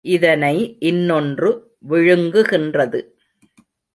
[0.01, 0.77] இதனை
[0.79, 1.77] இன்னொன்று
[1.89, 3.01] விழுங்குகின்றது.